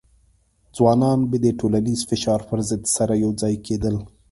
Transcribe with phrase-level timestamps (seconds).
[0.75, 3.95] ځوانان به د ټولنیز فشار پر ضد سره یوځای کېدل.